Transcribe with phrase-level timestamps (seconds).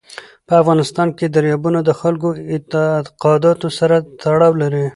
[0.47, 2.37] په افغانستان کې دریابونه د خلکو د
[2.97, 4.85] اعتقاداتو سره تړاو لري.